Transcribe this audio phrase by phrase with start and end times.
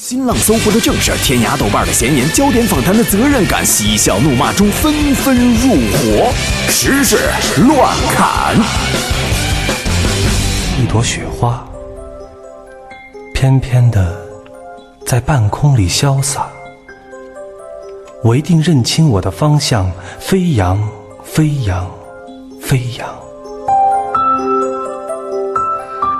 [0.00, 6.32] 新浪、搜狐的正事，天涯、豆瓣的闲言，焦点访谈的责任感，嬉笑怒骂中纷纷入伙，
[6.68, 7.18] 时事
[7.66, 8.54] 乱砍。
[10.80, 11.66] 一朵雪花，
[13.34, 14.16] 翩翩的
[15.04, 16.46] 在半空里潇洒。
[18.22, 19.90] 我一定认清我的方向，
[20.20, 20.80] 飞扬，
[21.24, 21.90] 飞扬，
[22.62, 23.08] 飞扬。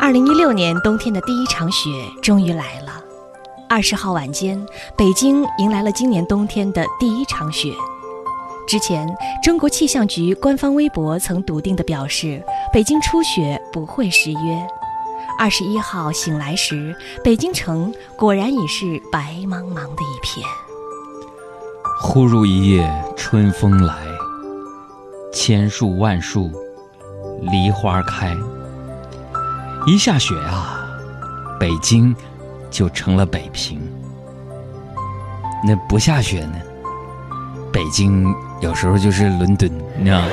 [0.01, 1.89] 二零一六年冬天的第一场雪
[2.21, 3.05] 终于来了。
[3.69, 4.59] 二十号晚间，
[4.96, 7.71] 北京迎来了今年冬天的第一场雪。
[8.67, 9.07] 之前，
[9.43, 14.67] 中国气象局官方微博曾笃定地表示，北京初雪不会失约。
[15.39, 20.46] 二十一号醒来时，北京城果然已是白茫茫的一片。
[22.00, 23.94] 忽如一夜春风来，
[25.30, 26.50] 千树万树
[27.43, 28.35] 梨花开。
[29.86, 30.89] 一下雪啊，
[31.61, 32.16] 北京。
[32.70, 33.81] 就成了北平。
[35.64, 36.55] 那不下雪呢？
[37.72, 40.27] 北京有时候就是伦敦，你知道吗？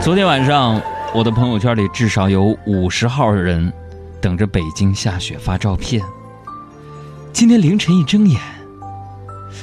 [0.00, 0.80] 昨天晚上，
[1.14, 3.72] 我的朋友圈里至少有五十号人
[4.20, 6.02] 等着北京下雪发照片。
[7.32, 8.40] 今天凌晨一睁眼，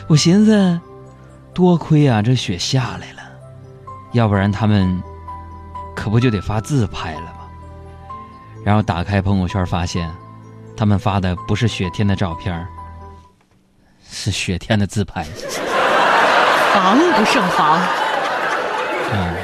[0.07, 0.79] 我寻思，
[1.53, 3.21] 多亏啊，这雪下来了，
[4.13, 5.03] 要不然他们
[5.95, 7.38] 可不就得发自拍了。
[8.65, 10.09] 然后打开朋友圈，发现
[10.75, 12.65] 他们发的不是雪天的照片
[14.09, 15.23] 是雪天的自拍。
[16.73, 17.79] 防不胜防。
[19.11, 19.35] 嗯，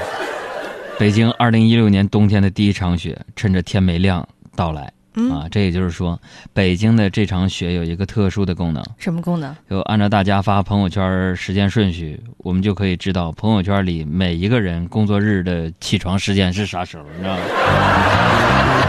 [0.99, 4.91] 北京二零一六年冬天的第一场雪，趁着天没亮到来。
[5.31, 6.19] 啊，这也就是说，
[6.51, 8.83] 北京的这场雪有一个特殊的功能。
[8.97, 9.55] 什么功能？
[9.69, 17.41] 就按照大家发朋友圈时间顺序，我们就可以知道朋友圈里每一个人工作日的起床时间是啥时候，你知道吗？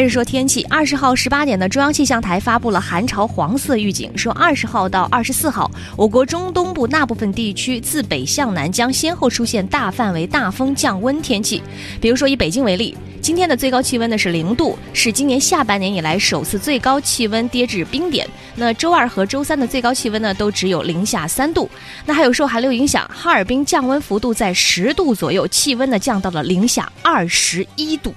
[0.00, 0.64] 还是说天气？
[0.70, 11.62] 二十号十八点的中央气象台发布了寒潮黄色预警，说二十号到二十四号，我国中东部大部分地区自北向南将先后出现大范围大风降温天气。
[12.00, 18.26] 比如说以北京为例，今天的最高气温呢是零度，是今年下半年以来首次最高气温跌至冰点。
[18.56, 21.68] 那周二和周三的最高气温呢都只有零下三度。
[22.06, 28.14] 那还有受寒流影响，哈尔滨降温幅度在十度左右，气温呢降到了零下二十一度。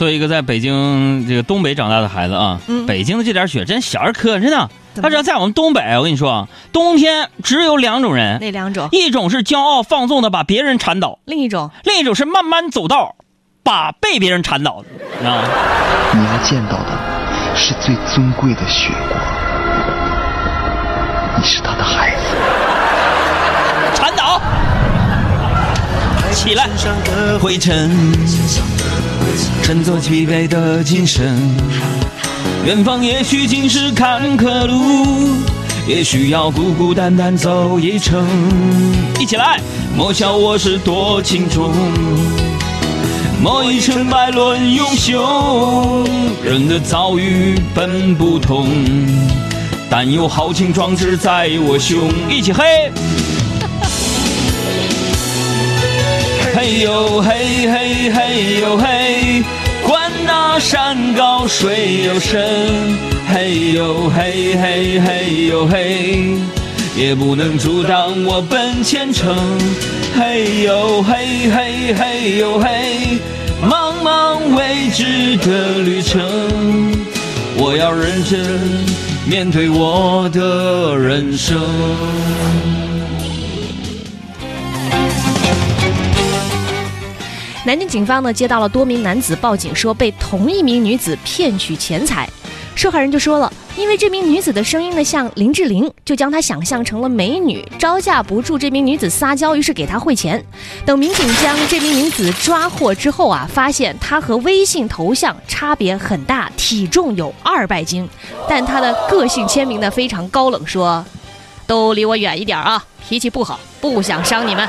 [0.00, 4.70] 作为一个在北京这个东北长大的孩子啊，北京的这点雪真小儿科，真的。
[5.02, 8.88] 他只要在我们东北，我跟你说，冬天只有两种人，哪两种？
[8.92, 13.14] 一种是骄傲放纵的把别人铲倒，另一种，另一种是慢慢走道，
[13.62, 15.44] 把被别人铲倒的啊。
[16.14, 16.98] 你要见到的
[17.54, 19.18] 是最尊贵的雪国，
[21.36, 22.22] 你是他的孩子。
[23.94, 24.40] 铲倒，
[26.32, 26.70] 起来，
[27.38, 27.90] 灰尘。
[29.62, 31.38] 振作疲惫的精神，
[32.64, 35.28] 远方也许尽是坎坷路，
[35.86, 38.26] 也许要孤孤单单走一程。
[39.18, 39.60] 一起来，
[39.96, 41.72] 莫笑我是多情种，
[43.42, 46.04] 莫以成败论英雄。
[46.42, 48.68] 人的遭遇本不同，
[49.88, 52.10] 但有豪情壮志在我胸。
[52.28, 52.90] 一起嘿。
[56.70, 59.42] 嘿呦嘿嘿嘿呦嘿，
[59.84, 62.96] 管那山高水又深。
[63.28, 66.36] 嘿呦嘿嘿嘿呦嘿，
[66.96, 69.36] 也不能阻挡我奔前程。
[70.16, 73.18] 嘿呦嘿嘿嘿呦嘿，
[73.60, 76.22] 茫茫未知的旅程，
[77.56, 78.60] 我要认真
[79.26, 81.60] 面对我的人生。
[87.70, 92.28] 南京警方呢接到了多名男子报警，说被同一名女子骗取钱财。
[92.74, 100.44] 受害人就说了，因为这名女子的声音呢像林志玲，就将她想象成了美女，招架不住这名女子撒娇，于是给她汇钱。
[100.84, 108.08] 等民警将这名女子抓获之后啊，发现她和微信头像差别很大，体重有二百斤，
[108.48, 111.04] 但她的个性签名呢非常高冷，说
[111.68, 114.68] ：“都离我远一点啊，脾气不好，不想伤你们。”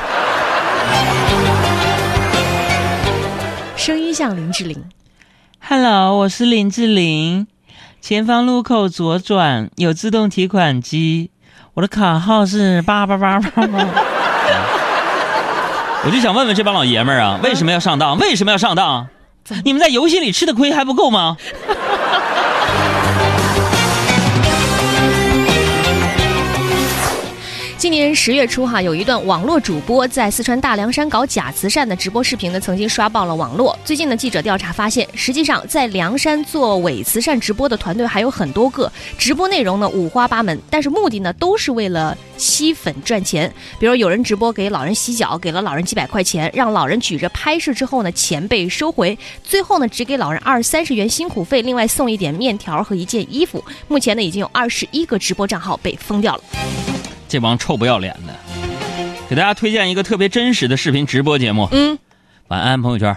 [3.83, 4.77] 声音像林志玲
[5.59, 7.47] ，Hello，我是林志玲。
[7.99, 11.31] 前方路口左转有自动提款机，
[11.73, 13.79] 我的卡号是八八八八八。
[16.05, 18.15] 我就想问问这帮老爷们儿啊，为什么要上当？
[18.19, 19.07] 为什么要上当？
[19.65, 21.35] 你们在游戏里吃的亏还不够吗？
[27.91, 33.77] 今年十月初，哈，有一段网络主播在四川大凉山搞假慈善的直播视频呢，曾经刷爆了网络。
[33.83, 43.53] 最近呢记者调查发现，实际上在凉山做伪慈善直播的团队还有很多个，直播内容呢五花八门，但是目的呢都是为了吸粉赚钱。
[43.77, 53.61] 比如有人直播给老人洗脚，给了老人几百块钱，让老人举着拍摄之后呢，钱被收回，最后呢只给老人二三十元辛苦费，另外送一点面条和一件衣服。
[53.89, 56.43] 目前呢已经有二十一个直播账号被封掉了。
[57.31, 58.33] 这帮臭不要脸的，
[59.29, 61.65] 给大家推荐一个特别真实的视频直播节目。
[61.71, 61.97] 嗯，
[62.49, 63.15] 晚安朋友圈，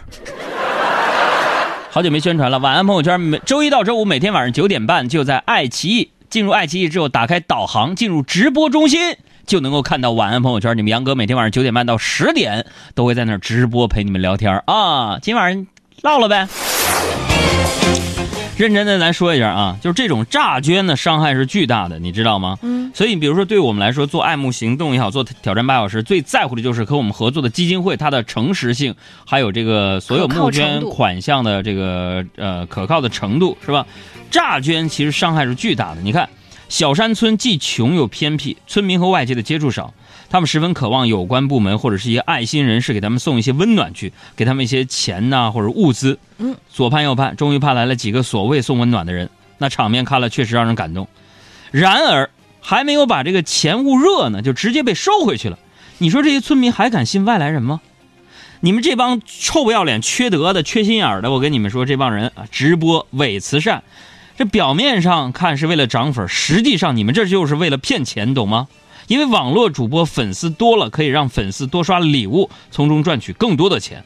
[1.90, 2.61] 好久没宣传了。
[2.61, 6.12] 晚安朋友圈，每周一到周五每天晚上九点半就在爱奇艺。
[6.31, 9.16] 进入爱奇艺之后，打开导航，进入直播中心，
[9.49, 10.76] 就能够看到晚安朋友圈。
[10.76, 15.19] 你们杨哥每天晚上九点半到十点都会在那儿直播陪你们聊天啊。
[15.20, 15.66] 今晚上
[16.02, 16.46] 唠了呗。
[18.56, 22.56] 认真的，咱说一下啊，就是这种诈捐的伤害是巨大的，你知道吗？
[22.62, 22.83] 嗯。
[22.94, 28.94] 所以，比如说，对我们来说，做爱慕行动也好，做挑战八小时，最在乎的就是和我们合作的基金会它的诚实性，
[29.26, 33.85] 还有这个所有募捐款项的这个呃可靠的程度，是吧？
[34.31, 36.00] 诈捐其实伤害是巨大的。
[36.02, 36.29] 你看，
[36.69, 39.93] 小山村既穷又偏僻，村民和外界的接触少。
[40.31, 46.19] 他们十分渴望有关部门或者是一些爱心人士给他们送一些温暖去，给他们一些钱呐或者物资。
[46.38, 49.29] 嗯，左盼右盼，终于盼来了几个所谓送温暖的人。
[49.58, 51.06] 那场面看了确实让人感动。
[51.70, 52.31] 然而
[52.66, 55.58] 还没有把这个钱捂热呢，就直接被收回去了。
[55.99, 57.82] 你说这些村民还敢信外来人吗？
[58.61, 63.82] 你们这帮臭不要脸、缺德的、缺心眼儿的，我跟你们说，这帮人啊，直播伪慈善，
[64.38, 68.66] 这表面上看是为了涨粉，实际上你们这就是为了骗钱，懂吗？
[69.08, 74.02] 因为网络主播粉丝多了，可以让粉丝多刷礼物，从中赚取更多的钱。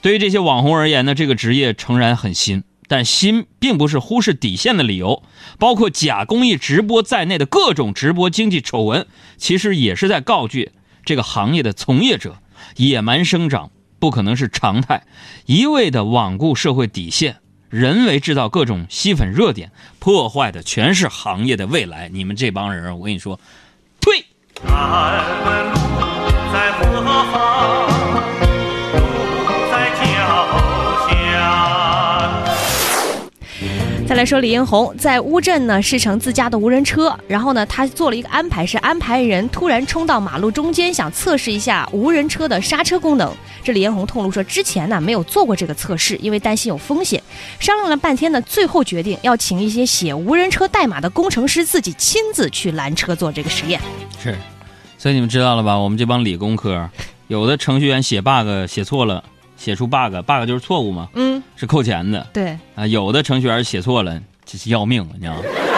[0.00, 5.22] 对于这些网红而言呢，这个职业诚然很新，但新并不是忽视底线的理由。
[5.58, 9.06] 包括假公益直播在内的各种直播经济丑闻，
[9.38, 10.72] 其实也是在告诫
[11.02, 12.36] 这个行业的从业者：
[12.76, 15.06] 野蛮生长不可能是常态，
[15.46, 17.38] 一味的罔顾社会底线，
[17.70, 22.10] 人为制造各种吸粉热点，破坏的全是行业的未来。
[22.10, 23.40] 你们这帮人，我跟你说。
[24.02, 24.26] 退。
[24.62, 25.78] 敢问路
[26.52, 26.70] 在
[34.12, 43.34] 再来说李彦宏在乌镇呢试乘自家的无人车，然后呢他做了一个安排，是安排人突然冲到马路中间，想测试一下无人车的刹车功能。
[43.64, 47.22] 这李彦宏透露说，之前呢没有做过这个测试，因为担心有风险。
[47.58, 53.80] 商量了半天呢，最后决定要请一些写无人车代码的工程师自己亲自去拦车做这个实验。
[54.22, 54.36] 是，
[54.98, 55.78] 所以你们知道了吧？
[55.78, 56.90] 我们这帮理工科，
[57.28, 59.24] 有的程序员写 bug 写错了，
[59.62, 62.58] 写出 bug，bug 就是错误嘛，嗯，是扣钱的对。
[62.74, 62.84] 啊。
[62.84, 65.71] 有的程序员写错了，这是要命，你知道吗？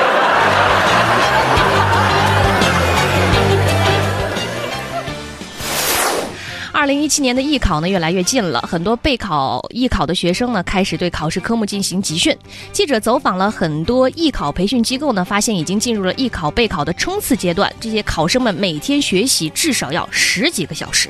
[6.85, 12.37] 二零一七年的艺考呢越来越近了，很多备考艺考的学生呢开始对考试科目进行集训。
[12.73, 17.73] 记者走访了很多艺考培训机构呢，发现已经进入了艺考备考的冲刺阶段。
[17.81, 21.09] 这些考生们每天学习至少要十几个小时。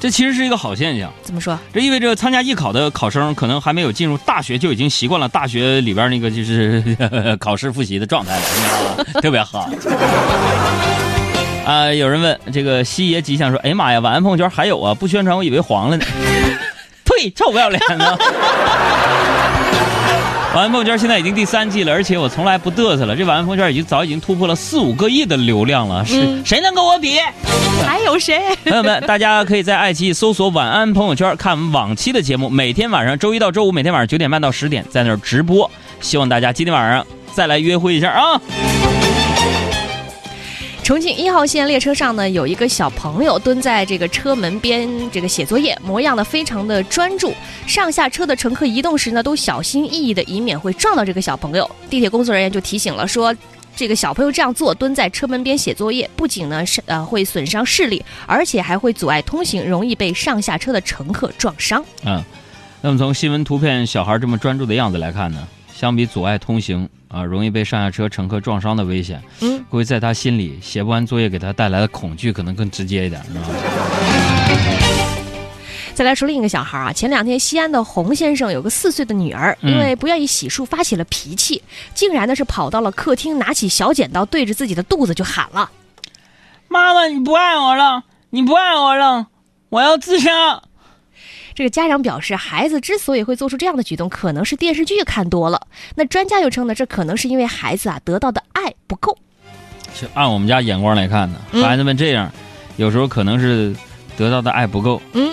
[0.00, 1.08] 这其实是一个好现象。
[1.22, 1.56] 怎么说？
[1.72, 6.82] 这意味着参加艺考的考生可能还没有进入大学，就已经习惯了大学里边那个就是
[7.38, 8.36] 考试复习的状态
[8.98, 9.70] 了， 特别好。
[11.64, 11.92] 啊！
[11.92, 14.94] 有人问这个西爷吉祥说：“哎呀妈呀，晚安朋友圈还有啊！
[14.94, 16.04] 不宣传我以为黄了呢。
[17.04, 17.30] 呸！
[17.30, 18.18] 臭不要脸的！
[20.54, 23.16] 晚安朋友圈现在已经第三季了，而且我从来不嘚瑟了。
[23.16, 27.18] 这晚安朋友圈已经早已经突破了四五个亿的流量了，是、谁能跟我比？
[27.86, 28.40] 还有谁？
[28.64, 32.50] 朋友们，大家可以在爱奇艺搜索“晚安朋友圈”，看我们往期的节目。
[32.50, 35.70] 每天晚上周一到周五，每天晚上九点半到十点在那儿直播。
[36.00, 38.40] 希望大家今天晚上再来约会一下啊！
[40.82, 47.32] 重庆一号线列车上呢，有一个小朋友蹲在这个车门边，这个写作业，模样呢非常的专注。
[47.68, 51.70] 上下车的乘客移动时呢，都小心翼翼的，以免会撞到这个小朋友。
[51.88, 53.32] 地铁工作人员就提醒了，说
[53.76, 61.82] 这个小朋友这样做，蹲在车门边写作业，不仅呢是呃会损伤视力，而且还会阻碍通行，容易被上下车的乘客撞伤。
[62.04, 62.20] 嗯，
[62.80, 73.40] 那么从新闻图片小孩这么专注的样子来看呢，相比阻碍通行啊，容易被上下车乘客撞伤的危险，嗯，估计在他心里写不完作业给他带来的恐惧可能更直接一点，是吧？
[75.94, 81.62] 再来说另一个小孩啊，前两天西安的洪先生有个四岁的女儿，嗯因为不愿意洗漱发起了脾气，
[81.94, 85.70] 竟然呢是跑到了客厅，拿起小剪刀对着自己的肚子就喊了。
[86.68, 89.28] 妈妈，你不爱我了，你不爱我了，
[89.70, 90.62] 我要自杀。
[91.56, 95.66] 这个家长表示，孩子之所以会做出这样的举动，可能是电视剧看多了。
[95.94, 99.16] 那专家又称呢，这可能是因为孩子啊得到的爱不够。
[99.94, 102.30] 就按我们家眼光来看呢，嗯孩子们这样，
[102.76, 103.74] 有时候可能是
[104.16, 105.30] 得到的爱不够，嗯，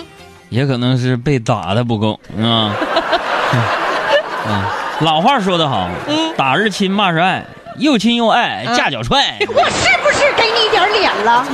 [0.48, 2.74] 也可能是被打的不够，啊。
[4.46, 4.62] 嗯，
[5.00, 7.44] 老话说得好，嗯打是亲，骂是爱，
[7.78, 9.36] 又亲又爱，嗯架脚踹。
[9.48, 11.46] 我是不是给你一点脸了？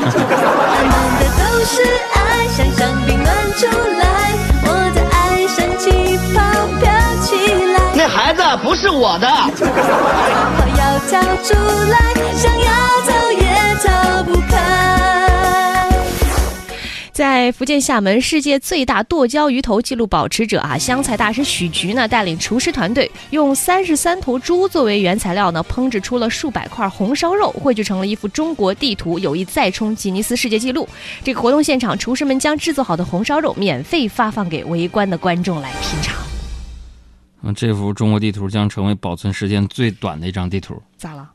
[8.62, 9.26] 不是我的。
[10.78, 11.54] 要跳出
[11.90, 12.66] 来，想要
[13.06, 13.44] 逃也
[13.84, 14.54] 逃不开。
[17.12, 30.86] 在福建厦门，世界最大剁椒鱼头纪录保持者啊，湘菜大师许菊呢，带领厨师团队用三十三头猪作为原材料呢，烹制出了数百块红烧肉，汇聚成了一幅中国地图，有意再冲吉尼斯世界纪录。
[31.24, 36.14] 这个活动现场，厨师们将制作好的红烧肉免费发放给围观的观众来品尝。
[37.42, 40.80] 嗯，这幅中国地图将成为保存时间最短的一张地图。
[40.96, 41.28] 咋了？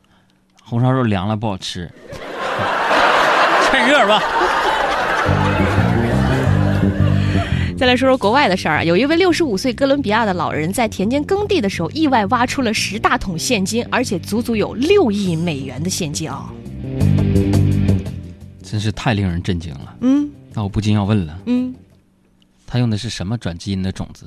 [0.62, 1.90] 红烧肉凉了不好吃，
[3.70, 4.22] 趁热吧。
[7.76, 16.52] 再来说说国外的事儿啊，有一位六十五岁哥伦比亚的老人在田间耕地的时候，意外挖出了十大桶现金，而且足足有六亿美元的现金啊！
[18.62, 19.96] 真是太令人震惊了。
[20.00, 21.74] 嗯那我不禁要问了，嗯，
[22.66, 24.26] 他用的是什么转基因的种子？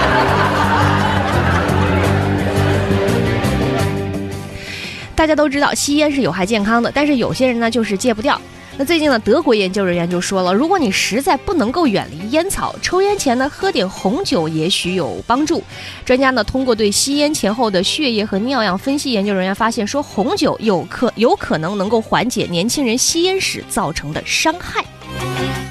[5.14, 8.40] 大家都知道吸烟是有害健康的，但是有些人呢就是戒不掉。
[8.78, 15.62] 那最近呢，德国研究人员就说了，如果你实在不能够远离烟草，抽烟前呢喝点红酒也许有帮助。
[16.06, 24.82] 专家呢通过对吸烟前后的血液和尿样分析，研究人员发现说红酒有可有可能能够缓解年轻人吸烟时造成的伤害。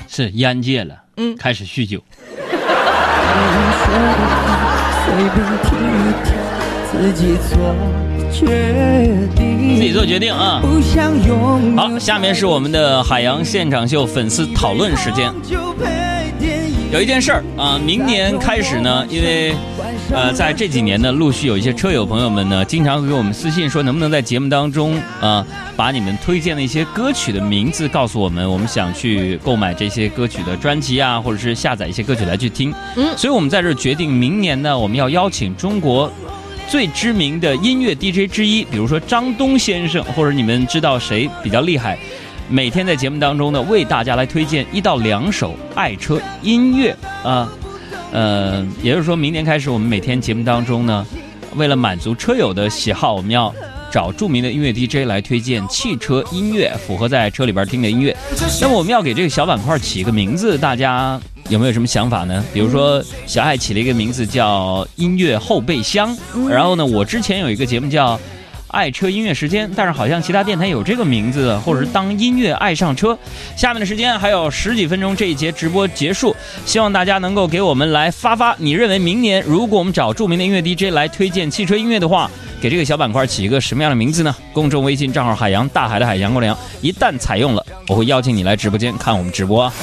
[0.07, 1.99] 是烟戒了，嗯开始酗酒。
[6.91, 7.75] 自己做
[8.31, 8.45] 决
[9.35, 10.59] 定，自己做决定啊！
[10.61, 15.31] 不想拥有好，下面是我们的海洋现场秀粉丝讨论时间。
[16.91, 19.55] 有一件事儿啊，明年开始呢，因为
[20.11, 32.73] 呃，在这几年呢，陆续有一些车友朋友们呢，经常给我们私信说，能不能在节目当中啊，把你们推荐的一些歌曲的名字告诉我们，我们想去购买这些歌曲的专辑啊，或者是下载一些歌曲来去听。
[32.95, 36.11] 嗯所以我们在这儿决定，明年呢，我们要邀请中国。
[36.67, 41.97] 最知名的音乐 DJ 之一，比如说张东先生，或者你们知道谁比较厉害，
[42.47, 46.91] 每天在节目当中呢，为大家来推荐一到两首爱车音乐
[47.23, 47.49] 啊，呃，
[48.11, 51.05] 呃也就是说明年开始，我们每天节目当中呢，
[51.55, 53.53] 为了满足车友的喜好，我们要
[53.91, 58.15] 找著名的音乐 DJ 来推荐汽车音乐，符合在车里边听的音乐。
[58.61, 62.43] 那么我们要给这个小板块起一个名字，大家有没有什么想法呢？
[62.53, 66.17] 比如说小爱起了一个名字叫“音乐后备箱”，
[66.49, 68.19] 然后呢，我之前有一个节目叫。
[68.69, 73.17] 爱车音乐时间，但是好像其他电台有这个名字，或者是当音乐爱上车。
[73.55, 76.35] 下面的时间还有十几分钟，这一节直播结束，
[76.65, 82.29] 希望大家能够给我们来发发，你认为明年如果我们找著名的音乐 DJ 来推荐汽车音乐的话，
[82.61, 84.35] 给这个小板块起一个什么样的名字呢？
[84.53, 89.73] 公众微信账号海洋大海的海洋过凉，一旦采用了，我会邀请你来直播间看我们直播啊。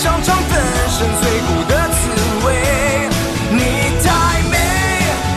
[0.00, 2.08] 想尝粉身碎骨的滋
[2.46, 2.54] 味。
[3.50, 3.60] 你
[4.02, 4.08] 太
[4.48, 4.56] 美，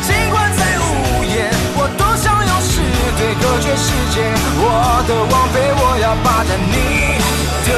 [0.01, 2.79] 尽管再无言，我多想用诗
[3.17, 4.24] 对隔绝世界。
[4.55, 7.20] 我的王妃，我要霸占你
[7.67, 7.70] 的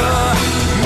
[0.83, 0.85] 美。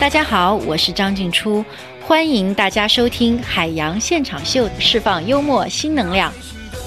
[0.00, 1.62] 大家好，我是张静初，
[2.06, 6.32] 欢迎大家收听海洋现场秀，释放幽默新能量。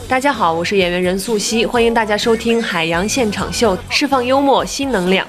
[0.09, 5.23] 大家好，我是演员任素汐，欢迎大家收听《海洋现场秀》，释放幽默新能量。